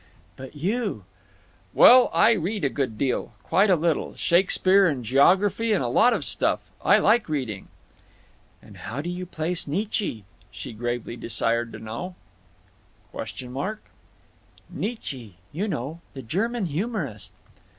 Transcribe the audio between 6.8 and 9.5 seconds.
I like reading." "And how do you